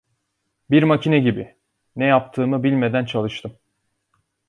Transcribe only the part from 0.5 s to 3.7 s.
Bir makine gibi, ne yaptığımı bilmeden çalıştım.